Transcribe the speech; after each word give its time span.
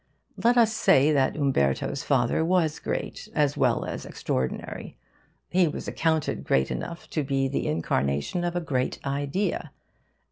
Let 0.43 0.57
us 0.57 0.73
say 0.73 1.11
that 1.11 1.35
Umberto's 1.35 2.01
father 2.01 2.43
was 2.43 2.79
great, 2.79 3.29
as 3.35 3.55
well 3.55 3.85
as 3.85 4.03
extraordinary. 4.03 4.97
He 5.51 5.67
was 5.67 5.87
accounted 5.87 6.43
great 6.43 6.71
enough 6.71 7.07
to 7.11 7.23
be 7.23 7.47
the 7.47 7.67
incarnation 7.67 8.43
of 8.43 8.55
a 8.55 8.61
great 8.61 8.97
idea. 9.05 9.71